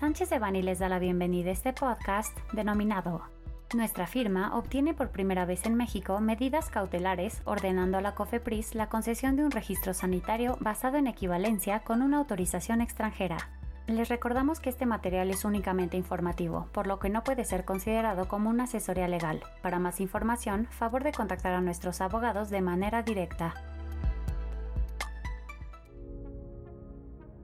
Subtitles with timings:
[0.00, 3.20] Sánchez de Bani les da la bienvenida a este podcast denominado
[3.74, 8.88] Nuestra firma obtiene por primera vez en México medidas cautelares ordenando a la COFEPRIS la
[8.88, 13.50] concesión de un registro sanitario basado en equivalencia con una autorización extranjera.
[13.88, 18.26] Les recordamos que este material es únicamente informativo, por lo que no puede ser considerado
[18.26, 19.42] como una asesoría legal.
[19.60, 23.52] Para más información, favor de contactar a nuestros abogados de manera directa.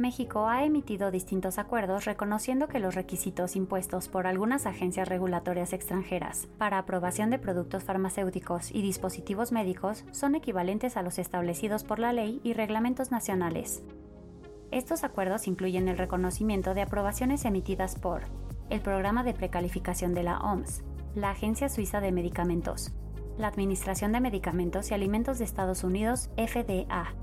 [0.00, 6.48] México ha emitido distintos acuerdos reconociendo que los requisitos impuestos por algunas agencias regulatorias extranjeras
[6.56, 12.14] para aprobación de productos farmacéuticos y dispositivos médicos son equivalentes a los establecidos por la
[12.14, 13.82] ley y reglamentos nacionales.
[14.70, 18.22] Estos acuerdos incluyen el reconocimiento de aprobaciones emitidas por
[18.70, 20.82] el Programa de Precalificación de la OMS,
[21.14, 22.92] la Agencia Suiza de Medicamentos,
[23.36, 27.14] la Administración de Medicamentos y Alimentos de Estados Unidos, FDA,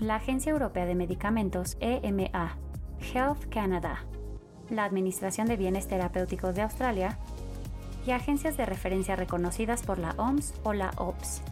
[0.00, 2.56] la Agencia Europea de Medicamentos EMA,
[3.12, 4.04] Health Canada,
[4.68, 7.18] la Administración de Bienes Terapéuticos de Australia
[8.06, 11.42] y agencias de referencia reconocidas por la OMS o la OPS.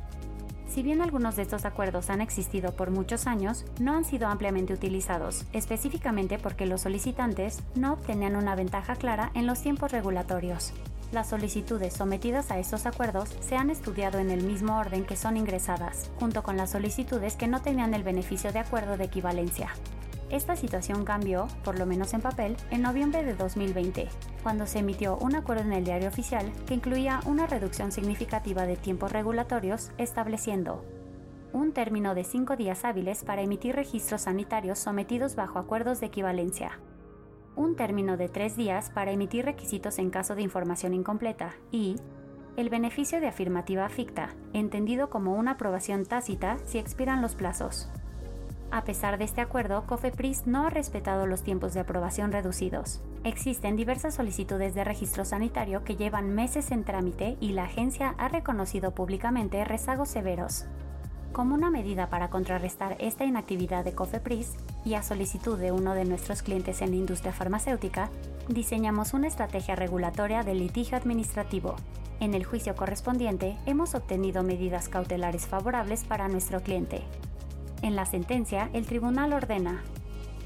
[0.68, 4.72] Si bien algunos de estos acuerdos han existido por muchos años, no han sido ampliamente
[4.72, 10.72] utilizados, específicamente porque los solicitantes no obtenían una ventaja clara en los tiempos regulatorios.
[11.12, 15.36] Las solicitudes sometidas a estos acuerdos se han estudiado en el mismo orden que son
[15.36, 19.68] ingresadas, junto con las solicitudes que no tenían el beneficio de acuerdo de equivalencia.
[20.30, 24.08] Esta situación cambió, por lo menos en papel, en noviembre de 2020,
[24.42, 28.76] cuando se emitió un acuerdo en el diario oficial que incluía una reducción significativa de
[28.76, 30.82] tiempos regulatorios, estableciendo
[31.52, 36.78] un término de cinco días hábiles para emitir registros sanitarios sometidos bajo acuerdos de equivalencia,
[37.56, 41.96] un término de tres días para emitir requisitos en caso de información incompleta y
[42.56, 47.88] el beneficio de afirmativa ficta, entendido como una aprobación tácita si expiran los plazos.
[48.70, 53.02] A pesar de este acuerdo, COFEPRIS no ha respetado los tiempos de aprobación reducidos.
[53.22, 58.28] Existen diversas solicitudes de registro sanitario que llevan meses en trámite y la agencia ha
[58.28, 60.64] reconocido públicamente rezagos severos.
[61.32, 64.50] Como una medida para contrarrestar esta inactividad de COFEPRIS,
[64.84, 68.10] y a solicitud de uno de nuestros clientes en la industria farmacéutica,
[68.48, 71.76] diseñamos una estrategia regulatoria de litigio administrativo.
[72.20, 77.02] En el juicio correspondiente, hemos obtenido medidas cautelares favorables para nuestro cliente.
[77.80, 79.82] En la sentencia, el tribunal ordena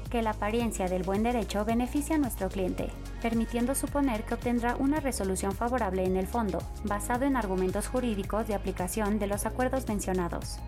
[0.09, 2.87] que la apariencia del buen derecho beneficia a nuestro cliente,
[3.21, 8.55] permitiendo suponer que obtendrá una resolución favorable en el fondo, basado en argumentos jurídicos de
[8.55, 10.59] aplicación de los acuerdos mencionados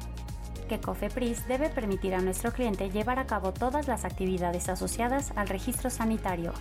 [0.69, 5.49] que COFEPRIS debe permitir a nuestro cliente llevar a cabo todas las actividades asociadas al
[5.49, 6.53] registro sanitario.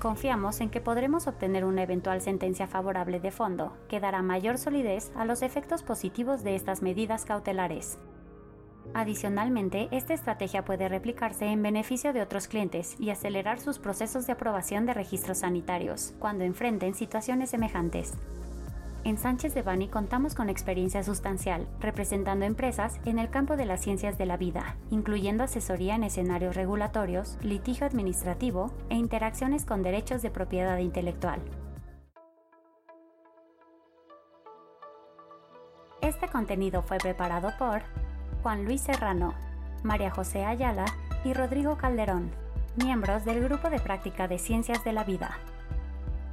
[0.00, 5.12] Confiamos en que podremos obtener una eventual sentencia favorable de fondo, que dará mayor solidez
[5.14, 7.98] a los efectos positivos de estas medidas cautelares.
[8.92, 14.32] Adicionalmente, esta estrategia puede replicarse en beneficio de otros clientes y acelerar sus procesos de
[14.32, 18.14] aprobación de registros sanitarios cuando enfrenten situaciones semejantes.
[19.04, 23.82] En Sánchez de Bani contamos con experiencia sustancial, representando empresas en el campo de las
[23.82, 30.22] ciencias de la vida, incluyendo asesoría en escenarios regulatorios, litigio administrativo e interacciones con derechos
[30.22, 31.42] de propiedad intelectual.
[36.00, 37.82] Este contenido fue preparado por
[38.42, 39.34] Juan Luis Serrano,
[39.82, 40.86] María José Ayala
[41.24, 42.30] y Rodrigo Calderón,
[42.82, 45.38] miembros del Grupo de Práctica de Ciencias de la Vida.